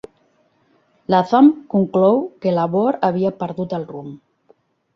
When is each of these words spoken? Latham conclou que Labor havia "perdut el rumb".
Latham 1.15 1.51
conclou 1.75 2.19
que 2.41 2.55
Labor 2.57 2.99
havia 3.11 3.35
"perdut 3.45 3.79
el 3.81 3.89
rumb". 3.95 4.21